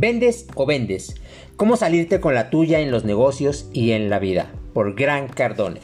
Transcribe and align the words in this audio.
¿Vendes 0.00 0.46
o 0.54 0.64
vendes? 0.64 1.14
¿Cómo 1.56 1.76
salirte 1.76 2.20
con 2.20 2.34
la 2.34 2.48
tuya 2.48 2.80
en 2.80 2.90
los 2.90 3.04
negocios 3.04 3.68
y 3.74 3.90
en 3.90 4.08
la 4.08 4.18
vida? 4.18 4.50
Por 4.72 4.94
Gran 4.94 5.28
Cardone. 5.28 5.80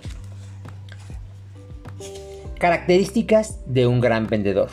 Características 2.58 3.58
de 3.66 3.86
un 3.86 4.00
gran 4.00 4.26
vendedor. 4.26 4.70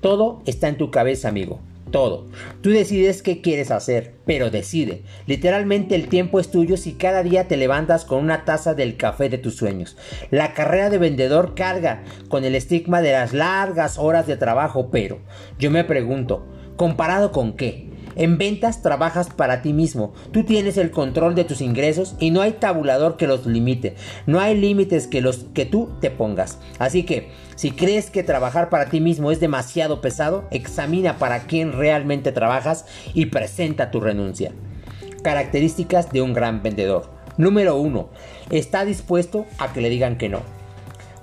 Todo 0.00 0.44
está 0.46 0.68
en 0.68 0.78
tu 0.78 0.92
cabeza, 0.92 1.28
amigo. 1.28 1.58
Todo. 1.90 2.28
Tú 2.60 2.70
decides 2.70 3.20
qué 3.20 3.40
quieres 3.40 3.72
hacer, 3.72 4.14
pero 4.24 4.48
decide. 4.48 5.02
Literalmente 5.26 5.96
el 5.96 6.06
tiempo 6.06 6.38
es 6.38 6.52
tuyo 6.52 6.76
si 6.76 6.92
cada 6.92 7.24
día 7.24 7.48
te 7.48 7.56
levantas 7.56 8.04
con 8.04 8.22
una 8.22 8.44
taza 8.44 8.74
del 8.74 8.96
café 8.96 9.28
de 9.28 9.38
tus 9.38 9.56
sueños. 9.56 9.96
La 10.30 10.54
carrera 10.54 10.88
de 10.88 10.98
vendedor 10.98 11.56
carga 11.56 12.04
con 12.28 12.44
el 12.44 12.54
estigma 12.54 13.02
de 13.02 13.10
las 13.10 13.32
largas 13.32 13.98
horas 13.98 14.28
de 14.28 14.36
trabajo, 14.36 14.88
pero 14.92 15.18
yo 15.58 15.72
me 15.72 15.82
pregunto, 15.82 16.46
¿comparado 16.76 17.32
con 17.32 17.54
qué? 17.54 17.87
En 18.18 18.36
ventas 18.36 18.82
trabajas 18.82 19.28
para 19.30 19.62
ti 19.62 19.72
mismo. 19.72 20.12
Tú 20.32 20.44
tienes 20.44 20.76
el 20.76 20.90
control 20.90 21.36
de 21.36 21.44
tus 21.44 21.60
ingresos 21.60 22.16
y 22.18 22.30
no 22.32 22.42
hay 22.42 22.52
tabulador 22.52 23.16
que 23.16 23.28
los 23.28 23.46
limite. 23.46 23.94
No 24.26 24.40
hay 24.40 24.56
límites 24.56 25.06
que 25.06 25.20
los 25.20 25.46
que 25.54 25.64
tú 25.64 25.88
te 26.00 26.10
pongas. 26.10 26.58
Así 26.80 27.04
que, 27.04 27.30
si 27.54 27.70
crees 27.70 28.10
que 28.10 28.24
trabajar 28.24 28.70
para 28.70 28.90
ti 28.90 29.00
mismo 29.00 29.30
es 29.30 29.38
demasiado 29.38 30.00
pesado, 30.00 30.44
examina 30.50 31.16
para 31.18 31.44
quién 31.44 31.72
realmente 31.72 32.32
trabajas 32.32 32.86
y 33.14 33.26
presenta 33.26 33.92
tu 33.92 34.00
renuncia. 34.00 34.52
Características 35.22 36.10
de 36.10 36.20
un 36.20 36.34
gran 36.34 36.62
vendedor. 36.62 37.08
Número 37.36 37.76
1. 37.76 38.08
Está 38.50 38.84
dispuesto 38.84 39.46
a 39.58 39.72
que 39.72 39.80
le 39.80 39.90
digan 39.90 40.18
que 40.18 40.28
no. 40.28 40.57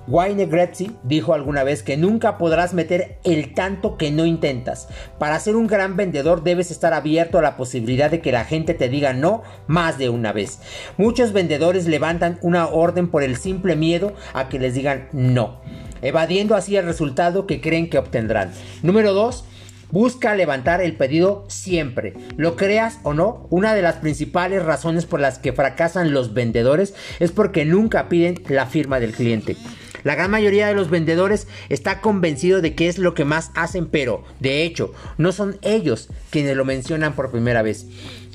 Wayne 0.08 0.46
Gretzky 0.46 0.92
dijo 1.02 1.34
alguna 1.34 1.64
vez 1.64 1.82
que 1.82 1.96
nunca 1.96 2.38
podrás 2.38 2.74
meter 2.74 3.18
el 3.24 3.54
tanto 3.54 3.96
que 3.96 4.12
no 4.12 4.24
intentas. 4.24 4.88
Para 5.18 5.40
ser 5.40 5.56
un 5.56 5.66
gran 5.66 5.96
vendedor 5.96 6.44
debes 6.44 6.70
estar 6.70 6.92
abierto 6.92 7.38
a 7.38 7.42
la 7.42 7.56
posibilidad 7.56 8.10
de 8.10 8.20
que 8.20 8.30
la 8.30 8.44
gente 8.44 8.74
te 8.74 8.88
diga 8.88 9.12
no 9.12 9.42
más 9.66 9.98
de 9.98 10.08
una 10.08 10.32
vez. 10.32 10.60
Muchos 10.96 11.32
vendedores 11.32 11.88
levantan 11.88 12.38
una 12.42 12.68
orden 12.68 13.08
por 13.08 13.24
el 13.24 13.36
simple 13.36 13.74
miedo 13.74 14.14
a 14.32 14.48
que 14.48 14.60
les 14.60 14.74
digan 14.74 15.08
no, 15.12 15.60
evadiendo 16.02 16.54
así 16.54 16.76
el 16.76 16.84
resultado 16.84 17.46
que 17.46 17.60
creen 17.60 17.90
que 17.90 17.98
obtendrán. 17.98 18.52
Número 18.82 19.12
2. 19.12 19.44
Busca 19.92 20.34
levantar 20.34 20.80
el 20.80 20.96
pedido 20.96 21.44
siempre. 21.46 22.12
Lo 22.36 22.56
creas 22.56 22.98
o 23.04 23.14
no, 23.14 23.46
una 23.50 23.72
de 23.72 23.82
las 23.82 23.96
principales 23.96 24.64
razones 24.64 25.06
por 25.06 25.20
las 25.20 25.38
que 25.38 25.52
fracasan 25.52 26.12
los 26.12 26.34
vendedores 26.34 26.94
es 27.20 27.30
porque 27.30 27.64
nunca 27.64 28.08
piden 28.08 28.42
la 28.48 28.66
firma 28.66 28.98
del 28.98 29.12
cliente. 29.12 29.56
La 30.04 30.14
gran 30.14 30.30
mayoría 30.30 30.66
de 30.66 30.74
los 30.74 30.90
vendedores 30.90 31.46
está 31.68 32.00
convencido 32.00 32.60
de 32.60 32.74
que 32.74 32.88
es 32.88 32.98
lo 32.98 33.14
que 33.14 33.24
más 33.24 33.50
hacen, 33.54 33.86
pero 33.86 34.24
de 34.40 34.62
hecho 34.64 34.92
no 35.18 35.32
son 35.32 35.58
ellos 35.62 36.08
quienes 36.30 36.56
lo 36.56 36.64
mencionan 36.64 37.14
por 37.14 37.30
primera 37.30 37.62
vez. 37.62 37.86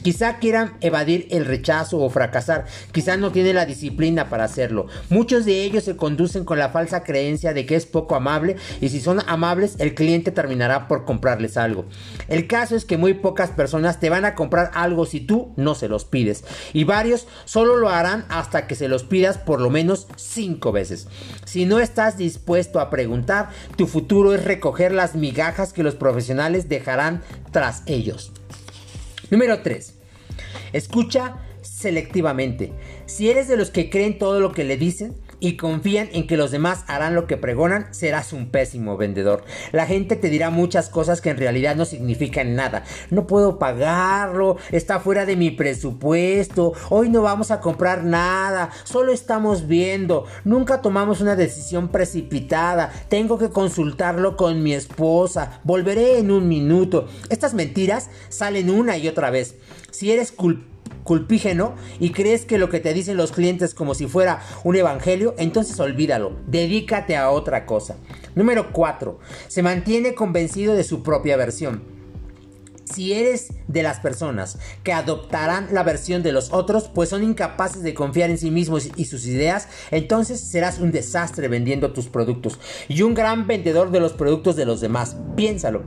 Quizá 0.03 0.39
quieran 0.39 0.73
evadir 0.81 1.27
el 1.29 1.45
rechazo 1.45 1.99
o 1.99 2.09
fracasar, 2.09 2.65
quizá 2.91 3.17
no 3.17 3.31
tienen 3.31 3.55
la 3.55 3.67
disciplina 3.67 4.29
para 4.29 4.45
hacerlo. 4.45 4.87
Muchos 5.09 5.45
de 5.45 5.63
ellos 5.63 5.83
se 5.83 5.95
conducen 5.95 6.43
con 6.43 6.57
la 6.57 6.69
falsa 6.69 7.03
creencia 7.03 7.53
de 7.53 7.65
que 7.65 7.75
es 7.75 7.85
poco 7.85 8.15
amable 8.15 8.55
y 8.79 8.89
si 8.89 8.99
son 8.99 9.21
amables 9.27 9.75
el 9.77 9.93
cliente 9.93 10.31
terminará 10.31 10.87
por 10.87 11.05
comprarles 11.05 11.55
algo. 11.55 11.85
El 12.27 12.47
caso 12.47 12.75
es 12.75 12.85
que 12.85 12.97
muy 12.97 13.13
pocas 13.13 13.51
personas 13.51 13.99
te 13.99 14.09
van 14.09 14.25
a 14.25 14.33
comprar 14.33 14.71
algo 14.73 15.05
si 15.05 15.19
tú 15.19 15.53
no 15.55 15.75
se 15.75 15.87
los 15.87 16.05
pides 16.05 16.43
y 16.73 16.83
varios 16.83 17.27
solo 17.45 17.75
lo 17.75 17.89
harán 17.89 18.25
hasta 18.29 18.65
que 18.65 18.75
se 18.75 18.87
los 18.87 19.03
pidas 19.03 19.37
por 19.37 19.61
lo 19.61 19.69
menos 19.69 20.07
cinco 20.15 20.71
veces. 20.71 21.07
Si 21.45 21.65
no 21.65 21.79
estás 21.79 22.17
dispuesto 22.17 22.79
a 22.79 22.89
preguntar, 22.89 23.49
tu 23.75 23.85
futuro 23.85 24.33
es 24.33 24.43
recoger 24.43 24.91
las 24.93 25.15
migajas 25.15 25.73
que 25.73 25.83
los 25.83 25.95
profesionales 25.95 26.69
dejarán 26.69 27.21
tras 27.51 27.83
ellos. 27.85 28.31
Número 29.31 29.61
3. 29.61 29.95
Escucha 30.73 31.37
selectivamente. 31.61 32.73
Si 33.05 33.29
eres 33.29 33.47
de 33.47 33.57
los 33.57 33.71
que 33.71 33.89
creen 33.89 34.17
todo 34.17 34.39
lo 34.41 34.51
que 34.51 34.65
le 34.65 34.77
dicen, 34.77 35.15
y 35.41 35.57
confían 35.57 36.07
en 36.13 36.27
que 36.27 36.37
los 36.37 36.51
demás 36.51 36.85
harán 36.87 37.15
lo 37.15 37.27
que 37.27 37.35
pregonan, 37.35 37.87
serás 37.91 38.31
un 38.31 38.49
pésimo 38.49 38.95
vendedor. 38.95 39.43
La 39.73 39.85
gente 39.85 40.15
te 40.15 40.29
dirá 40.29 40.51
muchas 40.51 40.87
cosas 40.87 41.19
que 41.19 41.31
en 41.31 41.37
realidad 41.37 41.75
no 41.75 41.83
significan 41.83 42.55
nada. 42.55 42.85
No 43.09 43.27
puedo 43.27 43.59
pagarlo, 43.59 44.55
está 44.71 45.01
fuera 45.01 45.25
de 45.25 45.35
mi 45.35 45.51
presupuesto, 45.51 46.73
hoy 46.89 47.09
no 47.09 47.23
vamos 47.23 47.51
a 47.51 47.59
comprar 47.59 48.03
nada, 48.05 48.69
solo 48.83 49.11
estamos 49.11 49.67
viendo, 49.67 50.25
nunca 50.45 50.81
tomamos 50.81 51.19
una 51.19 51.35
decisión 51.35 51.89
precipitada, 51.89 52.93
tengo 53.09 53.37
que 53.37 53.49
consultarlo 53.49 54.37
con 54.37 54.61
mi 54.61 54.73
esposa, 54.73 55.59
volveré 55.63 56.19
en 56.19 56.31
un 56.31 56.47
minuto. 56.47 57.07
Estas 57.29 57.55
mentiras 57.55 58.09
salen 58.29 58.69
una 58.69 58.97
y 58.97 59.07
otra 59.07 59.31
vez. 59.31 59.55
Si 59.89 60.11
eres 60.11 60.31
culpable, 60.31 60.70
culpígeno 61.03 61.75
y 61.99 62.11
crees 62.11 62.45
que 62.45 62.57
lo 62.57 62.69
que 62.69 62.79
te 62.79 62.93
dicen 62.93 63.17
los 63.17 63.31
clientes 63.31 63.73
como 63.73 63.95
si 63.95 64.07
fuera 64.07 64.41
un 64.63 64.75
evangelio, 64.75 65.35
entonces 65.37 65.79
olvídalo, 65.79 66.33
dedícate 66.47 67.15
a 67.15 67.29
otra 67.31 67.65
cosa. 67.65 67.95
Número 68.35 68.71
4. 68.71 69.19
Se 69.47 69.63
mantiene 69.63 70.15
convencido 70.15 70.75
de 70.75 70.83
su 70.83 71.03
propia 71.03 71.37
versión. 71.37 72.00
Si 72.93 73.13
eres 73.13 73.53
de 73.67 73.83
las 73.83 73.99
personas 73.99 74.57
que 74.83 74.91
adoptarán 74.91 75.69
la 75.71 75.83
versión 75.83 76.23
de 76.23 76.31
los 76.31 76.51
otros, 76.51 76.89
pues 76.93 77.09
son 77.09 77.23
incapaces 77.23 77.83
de 77.83 77.93
confiar 77.93 78.29
en 78.29 78.37
sí 78.37 78.51
mismos 78.51 78.89
y 78.95 79.05
sus 79.05 79.25
ideas, 79.25 79.67
entonces 79.91 80.41
serás 80.41 80.79
un 80.79 80.91
desastre 80.91 81.47
vendiendo 81.47 81.93
tus 81.93 82.07
productos 82.07 82.59
y 82.89 83.01
un 83.01 83.13
gran 83.13 83.47
vendedor 83.47 83.91
de 83.91 83.99
los 83.99 84.13
productos 84.13 84.55
de 84.55 84.65
los 84.65 84.81
demás. 84.81 85.15
Piénsalo. 85.35 85.83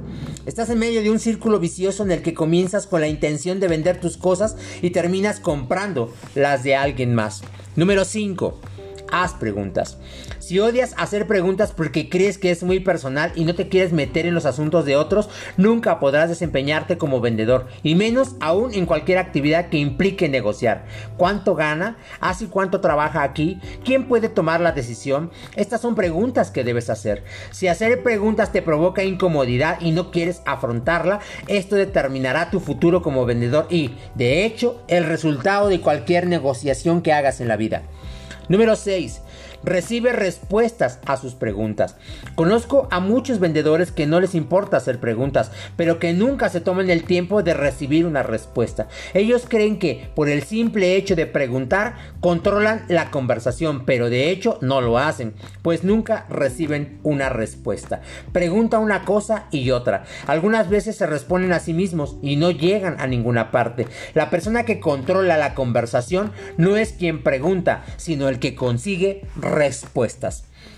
Estás 0.47 0.71
en 0.71 0.79
medio 0.79 1.03
de 1.03 1.11
un 1.11 1.19
círculo 1.19 1.59
vicioso 1.59 2.03
en 2.03 2.11
el 2.11 2.23
que 2.23 2.35
comienzas 2.35 2.87
con 2.87 3.01
la 3.01 3.09
intención 3.09 3.61
de 3.61 3.69
vender 3.69 4.01
tus 4.01 4.17
cosas 4.17 4.57
y 4.81 4.91
terminas 4.91 5.41
comprando 5.41 6.13
las 6.35 6.63
de 6.63 6.77
alguien 6.77 7.15
más. 7.15 7.43
Número 7.77 8.05
5 8.05 8.74
haz 9.11 9.35
preguntas. 9.35 9.99
Si 10.39 10.59
odias 10.61 10.95
hacer 10.97 11.27
preguntas 11.27 11.73
porque 11.73 12.09
crees 12.09 12.39
que 12.39 12.51
es 12.51 12.63
muy 12.63 12.81
personal 12.81 13.33
y 13.35 13.45
no 13.45 13.55
te 13.55 13.69
quieres 13.69 13.93
meter 13.93 14.27
en 14.27 14.35
los 14.35 14.47
asuntos 14.47 14.85
de 14.85 14.97
otros, 14.97 15.29
nunca 15.57 16.01
podrás 16.01 16.29
desempeñarte 16.29 16.99
como 16.99 17.21
vendedor, 17.21 17.67
y 17.83 17.95
menos 17.95 18.37
aún 18.41 18.75
en 18.75 18.87
cualquier 18.87 19.19
actividad 19.19 19.69
que 19.69 19.79
implique 19.79 20.29
negociar. 20.29 20.85
¿Cuánto 21.17 21.55
gana? 21.55 21.97
¿Hace 22.21 22.49
cuánto 22.49 22.81
trabaja 22.81 23.23
aquí? 23.23 23.59
¿Quién 23.85 24.07
puede 24.07 24.29
tomar 24.29 24.61
la 24.61 24.73
decisión? 24.73 25.31
Estas 25.57 25.81
son 25.81 25.95
preguntas 25.95 26.51
que 26.51 26.65
debes 26.65 26.91
hacer. 26.91 27.25
Si 27.51 27.69
hacer 27.69 28.03
preguntas 28.03 28.53
te 28.53 28.63
provoca 28.63 29.05
incomodidad 29.05 29.81
y 29.81 29.93
no 29.93 30.11
quieres 30.11 30.43
afrontarla, 30.45 31.21
esto 31.47 31.77
determinará 31.77 32.51
tu 32.51 32.61
futuro 32.61 33.03
como 33.03 33.25
vendedor 33.25 33.67
y, 33.71 33.95
de 34.15 34.45
hecho, 34.45 34.83
el 34.89 35.05
resultado 35.05 35.69
de 35.69 35.81
cualquier 35.81 36.27
negociación 36.27 37.03
que 37.03 37.13
hagas 37.13 37.41
en 37.41 37.49
la 37.49 37.57
vida. 37.57 37.83
Número 38.49 38.77
6 38.77 39.21
recibe 39.65 40.13
respuestas 40.13 41.01
a 41.07 41.17
sus 41.17 41.35
preguntas. 41.35 41.97
Conozco 42.35 42.89
a 42.91 43.01
muchos 43.01 43.41
vendedores 43.41 43.93
que 43.93 44.07
no 44.07 44.21
les 44.21 44.35
importa 44.35 44.77
hacer 44.77 45.01
preguntas, 45.01 45.51
pero 45.77 45.99
que 45.99 46.13
nunca 46.13 46.49
se 46.49 46.61
toman 46.61 46.91
el 46.91 47.05
tiempo 47.05 47.43
de 47.43 47.55
recibir 47.55 48.07
una 48.07 48.23
respuesta. 48.23 48.89
Ellos 49.15 49.45
creen 49.49 49.79
que 49.79 50.11
por 50.15 50.29
el 50.29 50.43
simple 50.43 50.97
hecho 50.97 51.17
de 51.17 51.27
preguntar 51.27 51.95
controlan 52.21 52.85
la 52.89 53.11
conversación, 53.11 53.85
pero 53.85 54.11
de 54.11 54.31
hecho 54.31 54.59
no 54.61 54.81
lo 54.81 54.99
hacen, 54.99 55.35
pues 55.63 55.85
nunca 55.85 56.27
reciben 56.29 56.99
una 57.03 57.29
respuesta. 57.29 58.03
Pregunta 58.33 58.79
una 58.79 59.05
cosa 59.05 59.47
y 59.51 59.71
otra. 59.71 60.05
Algunas 60.27 60.69
veces 60.69 60.97
se 60.97 61.07
responden 61.07 61.53
a 61.53 61.61
sí 61.61 61.73
mismos 61.73 62.17
y 62.23 62.37
no 62.37 62.51
llegan 62.51 62.97
a 63.01 63.07
ninguna 63.07 63.51
parte. 63.51 63.87
La 64.15 64.31
persona 64.31 64.65
que 64.65 64.81
controla 64.81 65.37
la 65.37 65.55
conversación 65.55 66.33
no 66.57 66.77
es 66.77 66.93
quien 66.93 67.23
pregunta, 67.23 67.85
sino 67.97 68.29
el 68.29 68.39
que 68.39 68.55
consigue. 68.55 69.23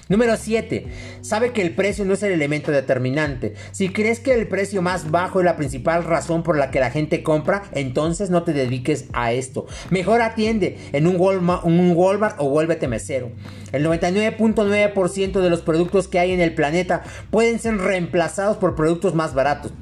Número 0.08 0.36
7. 0.36 0.86
Sabe 1.20 1.50
que 1.50 1.62
el 1.62 1.74
precio 1.74 2.04
no 2.04 2.14
es 2.14 2.22
el 2.22 2.30
elemento 2.30 2.70
determinante. 2.70 3.54
Si 3.72 3.88
crees 3.88 4.20
que 4.20 4.34
el 4.34 4.46
precio 4.46 4.80
más 4.80 5.10
bajo 5.10 5.40
es 5.40 5.44
la 5.44 5.56
principal 5.56 6.04
razón 6.04 6.44
por 6.44 6.56
la 6.56 6.70
que 6.70 6.78
la 6.78 6.90
gente 6.90 7.24
compra, 7.24 7.64
entonces 7.72 8.30
no 8.30 8.44
te 8.44 8.52
dediques 8.52 9.06
a 9.12 9.32
esto. 9.32 9.66
Mejor 9.90 10.22
atiende 10.22 10.78
en 10.92 11.08
un 11.08 11.16
Walmart, 11.18 11.64
un 11.64 11.92
Walmart 11.96 12.36
o 12.38 12.48
vuélvete 12.48 12.86
mesero. 12.86 13.30
El 13.72 13.84
99.9% 13.84 15.40
de 15.40 15.50
los 15.50 15.62
productos 15.62 16.06
que 16.06 16.20
hay 16.20 16.30
en 16.32 16.40
el 16.40 16.54
planeta 16.54 17.02
pueden 17.30 17.58
ser 17.58 17.78
reemplazados 17.78 18.58
por 18.58 18.76
productos 18.76 19.14
más 19.14 19.34
baratos 19.34 19.72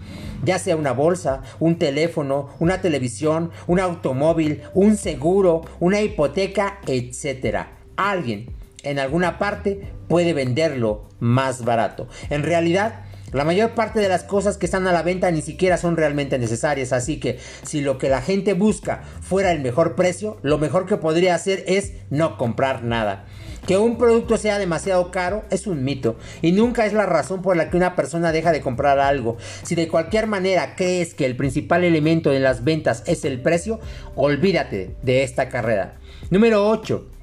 ya 0.42 0.58
sea 0.58 0.76
una 0.76 0.92
bolsa, 0.92 1.40
un 1.58 1.78
teléfono, 1.78 2.50
una 2.58 2.82
televisión, 2.82 3.50
un 3.66 3.80
automóvil, 3.80 4.60
un 4.74 4.98
seguro, 4.98 5.62
una 5.80 6.02
hipoteca, 6.02 6.80
etc 6.86 7.64
alguien 7.96 8.46
en 8.84 8.98
alguna 8.98 9.38
parte 9.38 9.92
puede 10.08 10.32
venderlo 10.32 11.08
más 11.18 11.64
barato. 11.64 12.08
En 12.30 12.42
realidad, 12.42 13.04
la 13.34 13.44
mayor 13.44 13.72
parte 13.72 13.98
de 13.98 14.08
las 14.08 14.22
cosas 14.22 14.58
que 14.58 14.66
están 14.66 14.86
a 14.86 14.92
la 14.92 15.02
venta 15.02 15.28
ni 15.32 15.42
siquiera 15.42 15.76
son 15.76 15.96
realmente 15.96 16.38
necesarias, 16.38 16.92
así 16.92 17.18
que 17.18 17.40
si 17.64 17.80
lo 17.80 17.98
que 17.98 18.08
la 18.08 18.22
gente 18.22 18.52
busca 18.52 19.02
fuera 19.22 19.50
el 19.50 19.60
mejor 19.60 19.96
precio, 19.96 20.38
lo 20.42 20.58
mejor 20.58 20.86
que 20.86 20.98
podría 20.98 21.34
hacer 21.34 21.64
es 21.66 21.94
no 22.10 22.38
comprar 22.38 22.84
nada. 22.84 23.24
Que 23.66 23.76
un 23.76 23.98
producto 23.98 24.36
sea 24.36 24.60
demasiado 24.60 25.10
caro 25.10 25.42
es 25.50 25.66
un 25.66 25.82
mito 25.82 26.16
y 26.42 26.52
nunca 26.52 26.86
es 26.86 26.92
la 26.92 27.06
razón 27.06 27.42
por 27.42 27.56
la 27.56 27.70
que 27.70 27.76
una 27.76 27.96
persona 27.96 28.30
deja 28.30 28.52
de 28.52 28.60
comprar 28.60 29.00
algo. 29.00 29.36
Si 29.64 29.74
de 29.74 29.88
cualquier 29.88 30.28
manera 30.28 30.76
crees 30.76 31.14
que 31.14 31.26
el 31.26 31.34
principal 31.34 31.82
elemento 31.82 32.30
de 32.30 32.38
las 32.38 32.62
ventas 32.62 33.02
es 33.06 33.24
el 33.24 33.42
precio, 33.42 33.80
olvídate 34.14 34.94
de 35.02 35.24
esta 35.24 35.48
carrera. 35.48 35.96
Número 36.30 36.68
8. 36.68 37.13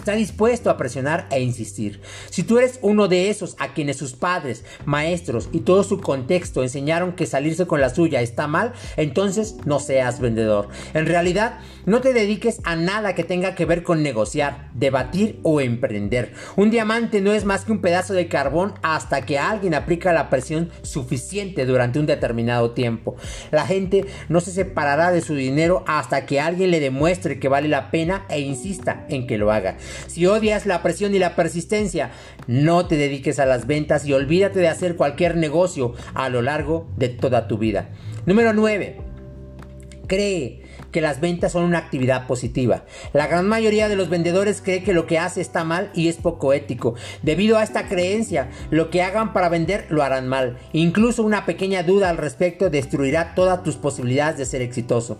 Está 0.00 0.14
dispuesto 0.14 0.70
a 0.70 0.78
presionar 0.78 1.26
e 1.30 1.42
insistir. 1.42 2.00
Si 2.30 2.42
tú 2.42 2.56
eres 2.56 2.78
uno 2.80 3.06
de 3.06 3.28
esos 3.28 3.54
a 3.58 3.74
quienes 3.74 3.98
sus 3.98 4.14
padres, 4.14 4.64
maestros 4.86 5.50
y 5.52 5.60
todo 5.60 5.82
su 5.84 6.00
contexto 6.00 6.62
enseñaron 6.62 7.12
que 7.12 7.26
salirse 7.26 7.66
con 7.66 7.82
la 7.82 7.90
suya 7.90 8.22
está 8.22 8.46
mal, 8.46 8.72
entonces 8.96 9.56
no 9.66 9.78
seas 9.78 10.18
vendedor. 10.18 10.68
En 10.94 11.04
realidad, 11.04 11.58
no 11.84 12.00
te 12.00 12.14
dediques 12.14 12.60
a 12.64 12.76
nada 12.76 13.14
que 13.14 13.24
tenga 13.24 13.54
que 13.54 13.66
ver 13.66 13.82
con 13.82 14.02
negociar, 14.02 14.70
debatir 14.72 15.38
o 15.42 15.60
emprender. 15.60 16.32
Un 16.56 16.70
diamante 16.70 17.20
no 17.20 17.34
es 17.34 17.44
más 17.44 17.66
que 17.66 17.72
un 17.72 17.82
pedazo 17.82 18.14
de 18.14 18.26
carbón 18.26 18.72
hasta 18.80 19.26
que 19.26 19.38
alguien 19.38 19.74
aplica 19.74 20.14
la 20.14 20.30
presión 20.30 20.70
suficiente 20.80 21.66
durante 21.66 21.98
un 21.98 22.06
determinado 22.06 22.70
tiempo. 22.70 23.16
La 23.50 23.66
gente 23.66 24.06
no 24.30 24.40
se 24.40 24.50
separará 24.50 25.12
de 25.12 25.20
su 25.20 25.34
dinero 25.34 25.84
hasta 25.86 26.24
que 26.24 26.40
alguien 26.40 26.70
le 26.70 26.80
demuestre 26.80 27.38
que 27.38 27.48
vale 27.48 27.68
la 27.68 27.90
pena 27.90 28.24
e 28.30 28.40
insista 28.40 29.04
en 29.10 29.26
que 29.26 29.36
lo 29.36 29.52
haga. 29.52 29.76
Si 30.06 30.26
odias 30.26 30.66
la 30.66 30.82
presión 30.82 31.14
y 31.14 31.18
la 31.18 31.36
persistencia, 31.36 32.10
no 32.46 32.86
te 32.86 32.96
dediques 32.96 33.38
a 33.38 33.46
las 33.46 33.66
ventas 33.66 34.04
y 34.06 34.12
olvídate 34.12 34.60
de 34.60 34.68
hacer 34.68 34.96
cualquier 34.96 35.36
negocio 35.36 35.94
a 36.14 36.28
lo 36.28 36.42
largo 36.42 36.88
de 36.96 37.08
toda 37.08 37.48
tu 37.48 37.58
vida. 37.58 37.90
Número 38.26 38.52
9. 38.52 38.96
Cree 40.06 40.62
que 40.90 41.00
las 41.00 41.20
ventas 41.20 41.52
son 41.52 41.64
una 41.64 41.78
actividad 41.78 42.26
positiva. 42.26 42.84
La 43.12 43.26
gran 43.26 43.48
mayoría 43.48 43.88
de 43.88 43.96
los 43.96 44.08
vendedores 44.08 44.60
cree 44.62 44.82
que 44.82 44.92
lo 44.92 45.06
que 45.06 45.18
hace 45.18 45.40
está 45.40 45.64
mal 45.64 45.90
y 45.94 46.08
es 46.08 46.16
poco 46.16 46.52
ético. 46.52 46.94
Debido 47.22 47.58
a 47.58 47.62
esta 47.62 47.88
creencia, 47.88 48.50
lo 48.70 48.90
que 48.90 49.02
hagan 49.02 49.32
para 49.32 49.48
vender 49.48 49.86
lo 49.90 50.02
harán 50.02 50.28
mal. 50.28 50.58
Incluso 50.72 51.22
una 51.22 51.46
pequeña 51.46 51.82
duda 51.82 52.10
al 52.10 52.16
respecto 52.16 52.70
destruirá 52.70 53.34
todas 53.34 53.62
tus 53.62 53.76
posibilidades 53.76 54.38
de 54.38 54.46
ser 54.46 54.62
exitoso. 54.62 55.16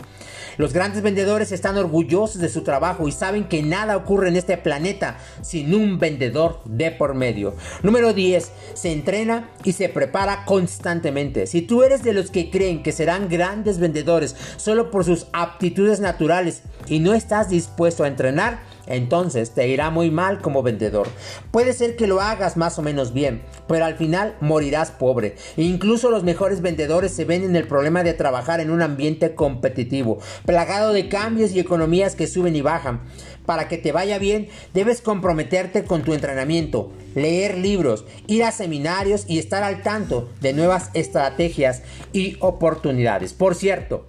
Los 0.57 0.73
grandes 0.73 1.01
vendedores 1.01 1.51
están 1.51 1.77
orgullosos 1.77 2.41
de 2.41 2.49
su 2.49 2.61
trabajo 2.61 3.07
y 3.07 3.11
saben 3.11 3.45
que 3.45 3.63
nada 3.63 3.95
ocurre 3.95 4.27
en 4.27 4.35
este 4.35 4.57
planeta 4.57 5.17
sin 5.41 5.73
un 5.73 5.97
vendedor 5.97 6.59
de 6.65 6.91
por 6.91 7.13
medio. 7.13 7.55
Número 7.83 8.13
10. 8.13 8.51
Se 8.73 8.91
entrena 8.91 9.49
y 9.63 9.73
se 9.73 9.89
prepara 9.89 10.43
constantemente. 10.45 11.47
Si 11.47 11.61
tú 11.61 11.83
eres 11.83 12.03
de 12.03 12.13
los 12.13 12.31
que 12.31 12.49
creen 12.49 12.83
que 12.83 12.91
serán 12.91 13.29
grandes 13.29 13.79
vendedores 13.79 14.35
solo 14.57 14.91
por 14.91 15.05
sus 15.05 15.27
aptitudes 15.61 15.99
naturales 15.99 16.63
y 16.87 16.97
no 16.97 17.13
estás 17.13 17.49
dispuesto 17.49 18.03
a 18.03 18.07
entrenar, 18.07 18.61
entonces 18.87 19.51
te 19.51 19.67
irá 19.67 19.91
muy 19.91 20.09
mal 20.09 20.41
como 20.41 20.63
vendedor. 20.63 21.07
Puede 21.51 21.73
ser 21.73 21.95
que 21.95 22.07
lo 22.07 22.19
hagas 22.19 22.57
más 22.57 22.79
o 22.79 22.81
menos 22.81 23.13
bien, 23.13 23.43
pero 23.67 23.85
al 23.85 23.95
final 23.95 24.35
morirás 24.41 24.89
pobre. 24.89 25.35
Incluso 25.57 26.09
los 26.09 26.23
mejores 26.23 26.61
vendedores 26.61 27.11
se 27.13 27.25
ven 27.25 27.43
en 27.43 27.55
el 27.55 27.67
problema 27.67 28.01
de 28.01 28.15
trabajar 28.15 28.59
en 28.59 28.71
un 28.71 28.81
ambiente 28.81 29.35
competitivo, 29.35 30.17
plagado 30.47 30.93
de 30.93 31.09
cambios 31.09 31.51
y 31.51 31.59
economías 31.59 32.15
que 32.15 32.25
suben 32.25 32.55
y 32.55 32.61
bajan. 32.61 33.01
Para 33.45 33.67
que 33.67 33.77
te 33.77 33.91
vaya 33.91 34.17
bien, 34.17 34.49
debes 34.73 35.01
comprometerte 35.01 35.83
con 35.83 36.01
tu 36.01 36.15
entrenamiento, 36.15 36.91
leer 37.13 37.59
libros, 37.59 38.05
ir 38.25 38.43
a 38.43 38.51
seminarios 38.51 39.25
y 39.27 39.37
estar 39.37 39.61
al 39.61 39.83
tanto 39.83 40.31
de 40.41 40.53
nuevas 40.53 40.89
estrategias 40.95 41.83
y 42.13 42.37
oportunidades. 42.39 43.33
Por 43.33 43.53
cierto, 43.53 44.07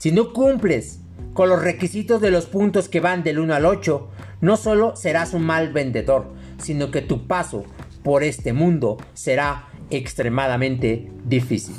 si 0.00 0.12
no 0.12 0.32
cumples 0.32 1.00
con 1.34 1.50
los 1.50 1.62
requisitos 1.62 2.22
de 2.22 2.30
los 2.30 2.46
puntos 2.46 2.88
que 2.88 3.00
van 3.00 3.22
del 3.22 3.38
1 3.38 3.54
al 3.54 3.66
8, 3.66 4.08
no 4.40 4.56
solo 4.56 4.96
serás 4.96 5.34
un 5.34 5.42
mal 5.42 5.74
vendedor, 5.74 6.32
sino 6.56 6.90
que 6.90 7.02
tu 7.02 7.26
paso 7.26 7.66
por 8.02 8.22
este 8.22 8.54
mundo 8.54 8.96
será 9.12 9.68
extremadamente 9.90 11.12
difícil. 11.26 11.76